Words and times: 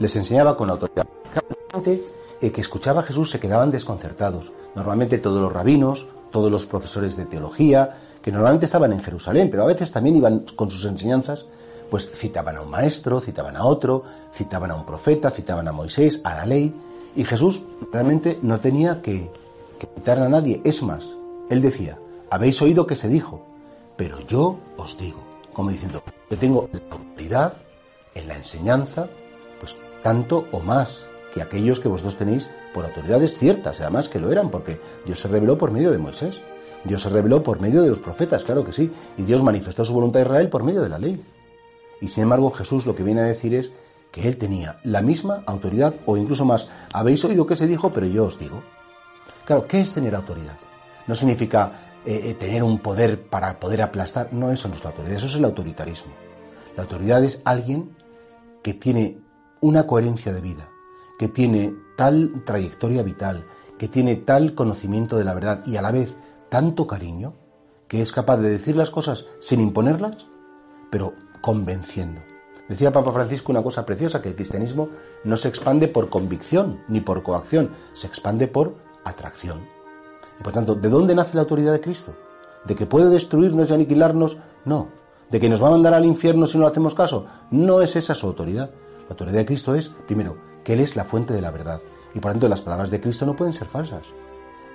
Les 0.00 0.16
enseñaba 0.16 0.56
con 0.56 0.68
autoridad. 0.70 1.06
Eh, 2.42 2.50
que 2.50 2.60
escuchaba 2.60 3.00
a 3.00 3.04
Jesús 3.04 3.30
se 3.30 3.38
quedaban 3.38 3.70
desconcertados. 3.70 4.50
Normalmente 4.74 5.18
todos 5.18 5.40
los 5.40 5.52
rabinos, 5.52 6.08
todos 6.32 6.50
los 6.50 6.66
profesores 6.66 7.16
de 7.16 7.26
teología, 7.26 7.98
que 8.22 8.32
normalmente 8.32 8.64
estaban 8.64 8.92
en 8.92 9.02
Jerusalén, 9.02 9.48
pero 9.50 9.62
a 9.62 9.66
veces 9.66 9.92
también 9.92 10.16
iban 10.16 10.46
con 10.56 10.70
sus 10.70 10.84
enseñanzas, 10.86 11.46
pues 11.90 12.10
citaban 12.10 12.56
a 12.56 12.62
un 12.62 12.70
maestro, 12.70 13.20
citaban 13.20 13.56
a 13.56 13.64
otro, 13.64 14.02
citaban 14.32 14.70
a 14.70 14.74
un 14.74 14.86
profeta, 14.86 15.30
citaban 15.30 15.68
a 15.68 15.72
Moisés, 15.72 16.22
a 16.24 16.34
la 16.34 16.46
ley, 16.46 16.74
y 17.14 17.24
Jesús 17.24 17.62
realmente 17.92 18.38
no 18.42 18.58
tenía 18.58 19.02
que, 19.02 19.30
que 19.78 19.88
citar 19.96 20.18
a 20.20 20.28
nadie. 20.28 20.62
Es 20.64 20.82
más, 20.82 21.06
él 21.50 21.60
decía, 21.60 21.98
habéis 22.30 22.62
oído 22.62 22.86
que 22.86 22.96
se 22.96 23.08
dijo, 23.08 23.44
pero 23.96 24.20
yo 24.26 24.58
os 24.78 24.96
digo, 24.96 25.18
como 25.52 25.70
diciendo, 25.70 26.02
yo 26.30 26.38
tengo 26.38 26.70
la 26.72 26.96
autoridad 26.96 27.54
en 28.14 28.28
la 28.28 28.36
enseñanza, 28.36 29.08
pues 29.58 29.76
tanto 30.02 30.46
o 30.52 30.60
más 30.60 31.04
que 31.32 31.42
aquellos 31.42 31.80
que 31.80 31.88
vosotros 31.88 32.16
tenéis 32.16 32.48
por 32.74 32.84
autoridades 32.84 33.38
ciertas, 33.38 33.80
además 33.80 34.08
que 34.08 34.18
lo 34.18 34.30
eran, 34.30 34.50
porque 34.50 34.80
Dios 35.04 35.20
se 35.20 35.28
reveló 35.28 35.58
por 35.58 35.70
medio 35.70 35.90
de 35.90 35.98
Moisés, 35.98 36.40
Dios 36.84 37.02
se 37.02 37.10
reveló 37.10 37.42
por 37.42 37.60
medio 37.60 37.82
de 37.82 37.88
los 37.88 37.98
profetas, 37.98 38.44
claro 38.44 38.64
que 38.64 38.72
sí, 38.72 38.90
y 39.16 39.22
Dios 39.22 39.42
manifestó 39.42 39.84
su 39.84 39.92
voluntad 39.92 40.22
a 40.22 40.24
Israel 40.24 40.48
por 40.48 40.62
medio 40.62 40.82
de 40.82 40.88
la 40.88 40.98
ley. 40.98 41.22
Y 42.00 42.08
sin 42.08 42.24
embargo 42.24 42.50
Jesús 42.50 42.86
lo 42.86 42.94
que 42.94 43.02
viene 43.02 43.20
a 43.20 43.24
decir 43.24 43.54
es 43.54 43.72
que 44.10 44.26
él 44.26 44.36
tenía 44.38 44.76
la 44.84 45.02
misma 45.02 45.42
autoridad 45.46 45.94
o 46.06 46.16
incluso 46.16 46.44
más. 46.44 46.68
Habéis 46.92 47.24
oído 47.24 47.46
que 47.46 47.56
se 47.56 47.66
dijo, 47.66 47.92
pero 47.92 48.06
yo 48.06 48.24
os 48.24 48.38
digo. 48.38 48.62
Claro, 49.44 49.66
¿qué 49.66 49.80
es 49.80 49.92
tener 49.92 50.14
autoridad? 50.14 50.58
No 51.06 51.14
significa 51.14 51.72
eh, 52.04 52.30
eh, 52.30 52.34
tener 52.34 52.62
un 52.62 52.78
poder 52.78 53.22
para 53.22 53.58
poder 53.60 53.82
aplastar, 53.82 54.32
no, 54.32 54.50
eso 54.50 54.68
no 54.68 54.74
es 54.74 54.82
la 54.82 54.90
autoridad, 54.90 55.16
eso 55.16 55.26
es 55.26 55.36
el 55.36 55.44
autoritarismo. 55.44 56.12
La 56.76 56.84
autoridad 56.84 57.22
es 57.22 57.42
alguien 57.44 57.94
que 58.62 58.74
tiene 58.74 59.18
una 59.60 59.86
coherencia 59.86 60.32
de 60.32 60.40
vida, 60.40 60.68
que 61.18 61.28
tiene 61.28 61.74
tal 61.96 62.42
trayectoria 62.44 63.02
vital, 63.02 63.46
que 63.78 63.88
tiene 63.88 64.16
tal 64.16 64.54
conocimiento 64.54 65.16
de 65.16 65.24
la 65.24 65.34
verdad 65.34 65.66
y 65.66 65.76
a 65.76 65.82
la 65.82 65.92
vez 65.92 66.16
tanto 66.48 66.86
cariño, 66.86 67.34
que 67.88 68.00
es 68.02 68.12
capaz 68.12 68.38
de 68.38 68.50
decir 68.50 68.76
las 68.76 68.90
cosas 68.90 69.26
sin 69.38 69.60
imponerlas, 69.60 70.26
pero 70.90 71.14
convenciendo. 71.40 72.20
Decía 72.68 72.92
Papa 72.92 73.12
Francisco 73.12 73.50
una 73.50 73.62
cosa 73.62 73.84
preciosa, 73.84 74.22
que 74.22 74.28
el 74.28 74.36
cristianismo 74.36 74.90
no 75.24 75.36
se 75.36 75.48
expande 75.48 75.88
por 75.88 76.08
convicción 76.08 76.82
ni 76.88 77.00
por 77.00 77.22
coacción, 77.22 77.70
se 77.94 78.06
expande 78.06 78.46
por 78.46 78.76
atracción. 79.04 79.66
Y 80.38 80.42
por 80.42 80.52
tanto, 80.52 80.74
¿de 80.74 80.88
dónde 80.88 81.14
nace 81.14 81.34
la 81.34 81.42
autoridad 81.42 81.72
de 81.72 81.80
Cristo? 81.80 82.14
¿De 82.64 82.74
que 82.76 82.86
puede 82.86 83.08
destruirnos 83.08 83.70
y 83.70 83.74
aniquilarnos? 83.74 84.38
No. 84.64 84.88
¿De 85.30 85.40
que 85.40 85.48
nos 85.48 85.62
va 85.62 85.68
a 85.68 85.72
mandar 85.72 85.94
al 85.94 86.04
infierno 86.04 86.46
si 86.46 86.58
no 86.58 86.64
le 86.64 86.70
hacemos 86.70 86.94
caso? 86.94 87.26
No 87.50 87.82
es 87.82 87.96
esa 87.96 88.14
su 88.14 88.26
autoridad. 88.26 88.70
La 89.10 89.14
autoridad 89.14 89.38
de 89.38 89.46
Cristo 89.46 89.74
es, 89.74 89.88
primero, 89.88 90.36
que 90.62 90.74
Él 90.74 90.78
es 90.78 90.94
la 90.94 91.04
fuente 91.04 91.34
de 91.34 91.40
la 91.40 91.50
verdad. 91.50 91.82
Y 92.14 92.20
por 92.20 92.30
tanto 92.30 92.46
las 92.46 92.60
palabras 92.60 92.92
de 92.92 93.00
Cristo 93.00 93.26
no 93.26 93.34
pueden 93.34 93.52
ser 93.52 93.66
falsas. 93.66 94.06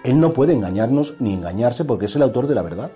Él 0.04 0.20
no 0.20 0.34
puede 0.34 0.52
engañarnos 0.52 1.16
ni 1.20 1.34
engañarse 1.34 1.86
porque 1.86 2.08
es 2.08 2.18
el 2.18 2.22
autor 2.22 2.48
de 2.48 2.56
la 2.56 2.62
verdad. 2.62 2.92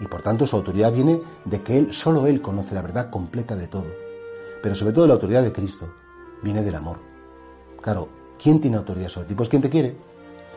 Y 0.00 0.06
por 0.06 0.22
tanto 0.22 0.46
su 0.46 0.56
autoridad 0.56 0.90
viene 0.90 1.20
de 1.44 1.62
que 1.62 1.76
Él, 1.76 1.92
solo 1.92 2.26
Él 2.26 2.40
conoce 2.40 2.74
la 2.74 2.80
verdad 2.80 3.10
completa 3.10 3.54
de 3.54 3.68
todo. 3.68 3.84
Pero 4.62 4.74
sobre 4.74 4.94
todo 4.94 5.06
la 5.06 5.12
autoridad 5.12 5.42
de 5.42 5.52
Cristo 5.52 5.92
viene 6.42 6.62
del 6.62 6.76
amor. 6.76 7.00
Claro, 7.82 8.08
¿quién 8.42 8.58
tiene 8.58 8.78
autoridad 8.78 9.08
sobre 9.08 9.28
ti? 9.28 9.34
Pues 9.34 9.50
quien 9.50 9.60
te 9.60 9.68
quiere, 9.68 9.94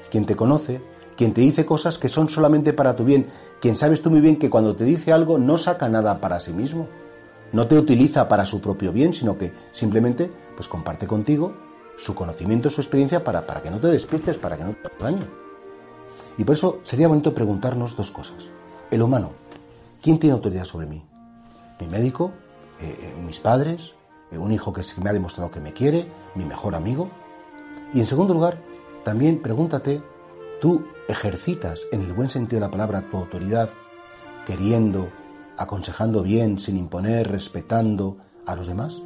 quien 0.10 0.26
te 0.26 0.38
conoce, 0.38 0.80
quien 1.18 1.34
te 1.34 1.42
dice 1.42 1.66
cosas 1.66 1.98
que 1.98 2.08
son 2.08 2.30
solamente 2.30 2.72
para 2.72 2.96
tu 2.96 3.04
bien, 3.04 3.28
quien 3.60 3.76
sabes 3.76 4.02
tú 4.02 4.10
muy 4.12 4.22
bien 4.22 4.38
que 4.38 4.50
cuando 4.50 4.78
te 4.78 4.86
dice 4.86 5.12
algo 5.12 5.38
no 5.38 5.58
saca 5.58 5.90
nada 5.90 6.22
para 6.22 6.40
sí 6.40 6.54
mismo, 6.54 6.88
no 7.56 7.68
te 7.68 7.78
utiliza 7.78 8.28
para 8.28 8.46
su 8.46 8.60
propio 8.60 8.92
bien, 8.92 9.14
sino 9.14 9.38
que 9.38 9.54
simplemente 9.72 10.30
pues 10.58 10.68
comparte 10.68 11.08
contigo 11.08 11.54
su 11.98 12.14
conocimiento, 12.14 12.70
su 12.70 12.82
experiencia 12.82 13.24
para, 13.24 13.48
para 13.48 13.64
que 13.64 13.72
no 13.72 13.80
te 13.80 13.88
despistes, 13.88 14.36
para 14.36 14.58
que 14.58 14.66
no 14.66 14.74
te 14.74 15.04
daño. 15.04 15.26
Y 16.38 16.44
por 16.44 16.54
eso 16.54 16.80
sería 16.84 17.08
bonito 17.08 17.34
preguntarnos 17.34 17.96
dos 17.96 18.12
cosas. 18.12 18.50
El 18.92 19.02
humano, 19.02 19.32
¿quién 20.02 20.20
tiene 20.20 20.34
autoridad 20.34 20.66
sobre 20.66 20.86
mí? 20.86 21.02
¿Mi 21.80 21.88
médico? 21.88 22.34
Eh, 22.82 22.94
eh, 23.00 23.22
¿Mis 23.26 23.40
padres? 23.40 23.96
Eh, 24.32 24.38
¿Un 24.38 24.52
hijo 24.52 24.74
que 24.74 24.82
me 25.02 25.10
ha 25.10 25.14
demostrado 25.14 25.50
que 25.50 25.62
me 25.62 25.72
quiere? 25.72 26.12
¿Mi 26.36 26.44
mejor 26.44 26.76
amigo? 26.76 27.10
Y 27.94 28.00
en 28.00 28.06
segundo 28.06 28.34
lugar, 28.34 28.60
también 29.06 29.42
pregúntate, 29.42 30.04
¿tú 30.60 30.86
ejercitas 31.08 31.84
en 31.94 32.02
el 32.02 32.12
buen 32.12 32.30
sentido 32.30 32.60
de 32.60 32.66
la 32.66 32.72
palabra 32.72 33.10
tu 33.10 33.16
autoridad 33.16 33.70
queriendo, 34.46 35.08
aconsejando 35.58 36.24
bien, 36.24 36.60
sin 36.60 36.78
imponer, 36.78 37.30
respetando 37.30 38.18
a 38.46 38.56
los 38.56 38.68
demás? 38.68 39.02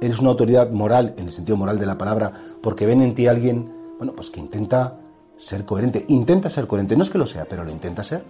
¿Eres 0.00 0.20
una 0.20 0.30
autoridad 0.30 0.70
moral, 0.70 1.14
en 1.16 1.26
el 1.26 1.32
sentido 1.32 1.56
moral 1.56 1.78
de 1.78 1.86
la 1.86 1.98
palabra, 1.98 2.32
porque 2.62 2.86
ven 2.86 3.02
en 3.02 3.14
ti 3.14 3.26
alguien, 3.26 3.72
bueno, 3.98 4.12
pues 4.14 4.30
que 4.30 4.40
intenta 4.40 5.00
ser 5.36 5.64
coherente? 5.64 6.04
Intenta 6.08 6.48
ser 6.48 6.66
coherente, 6.66 6.96
no 6.96 7.02
es 7.02 7.10
que 7.10 7.18
lo 7.18 7.26
sea, 7.26 7.46
pero 7.48 7.64
lo 7.64 7.70
intenta 7.70 8.02
ser. 8.02 8.22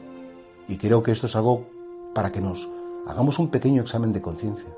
Y 0.67 0.77
creo 0.77 1.03
que 1.03 1.13
esto 1.13 1.27
es 1.27 1.37
algo 1.37 1.67
para 2.15 2.33
que 2.33 2.41
nos 2.41 2.69
hagamos 3.07 3.39
un 3.39 3.49
pequeño 3.49 3.83
examen 3.83 4.13
de 4.13 4.23
conciencia. 4.23 4.71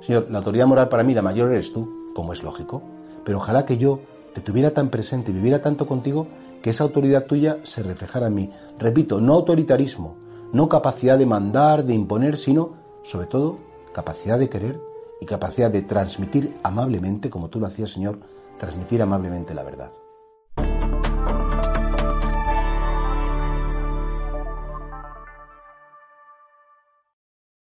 Señor, 0.00 0.26
la 0.30 0.38
autoridad 0.38 0.66
moral 0.66 0.88
para 0.88 1.04
mí 1.04 1.14
la 1.14 1.22
mayor 1.22 1.52
eres 1.52 1.72
tú, 1.72 2.12
como 2.14 2.32
es 2.32 2.42
lógico, 2.42 2.82
pero 3.24 3.38
ojalá 3.38 3.64
que 3.64 3.78
yo 3.78 4.00
te 4.34 4.40
tuviera 4.40 4.72
tan 4.72 4.88
presente 4.88 5.30
y 5.30 5.34
viviera 5.34 5.62
tanto 5.62 5.86
contigo 5.86 6.26
que 6.60 6.70
esa 6.70 6.84
autoridad 6.84 7.26
tuya 7.26 7.58
se 7.62 7.82
reflejara 7.82 8.28
en 8.28 8.34
mí. 8.34 8.50
Repito, 8.78 9.20
no 9.20 9.34
autoritarismo, 9.34 10.16
no 10.52 10.68
capacidad 10.68 11.18
de 11.18 11.26
mandar, 11.26 11.84
de 11.84 11.94
imponer, 11.94 12.36
sino, 12.36 12.74
sobre 13.02 13.26
todo, 13.26 13.58
capacidad 13.92 14.38
de 14.38 14.48
querer 14.48 14.80
y 15.20 15.26
capacidad 15.26 15.70
de 15.70 15.82
transmitir 15.82 16.54
amablemente, 16.62 17.30
como 17.30 17.48
tú 17.48 17.58
lo 17.58 17.66
hacías, 17.66 17.90
Señor, 17.90 18.18
transmitir 18.58 19.02
amablemente 19.02 19.54
la 19.54 19.62
verdad. 19.62 19.92